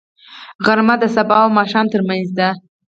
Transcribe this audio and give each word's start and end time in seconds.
غرمه 0.65 0.95
د 0.99 1.03
سبا 1.15 1.35
او 1.43 1.49
ماښام 1.57 1.85
ترمنځ 1.93 2.27
دی 2.37 2.49